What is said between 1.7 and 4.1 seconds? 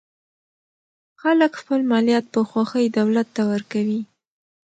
مالیات په خوښۍ دولت ته ورکوي.